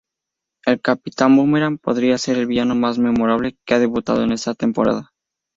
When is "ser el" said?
2.17-2.47